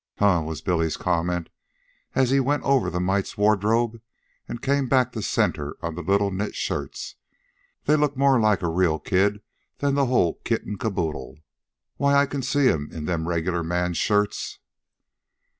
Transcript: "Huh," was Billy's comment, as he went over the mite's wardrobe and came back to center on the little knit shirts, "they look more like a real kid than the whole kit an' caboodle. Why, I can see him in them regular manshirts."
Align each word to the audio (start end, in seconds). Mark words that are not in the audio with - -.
"Huh," 0.17 0.41
was 0.43 0.63
Billy's 0.63 0.97
comment, 0.97 1.49
as 2.15 2.31
he 2.31 2.39
went 2.39 2.63
over 2.63 2.89
the 2.89 2.99
mite's 2.99 3.37
wardrobe 3.37 4.01
and 4.49 4.59
came 4.59 4.87
back 4.87 5.11
to 5.11 5.21
center 5.21 5.77
on 5.83 5.93
the 5.93 6.01
little 6.01 6.31
knit 6.31 6.55
shirts, 6.55 7.17
"they 7.85 7.95
look 7.95 8.17
more 8.17 8.39
like 8.39 8.63
a 8.63 8.67
real 8.67 8.97
kid 8.97 9.43
than 9.77 9.93
the 9.93 10.07
whole 10.07 10.39
kit 10.43 10.63
an' 10.65 10.79
caboodle. 10.79 11.37
Why, 11.97 12.15
I 12.15 12.25
can 12.25 12.41
see 12.41 12.65
him 12.65 12.89
in 12.91 13.05
them 13.05 13.27
regular 13.27 13.61
manshirts." 13.63 14.57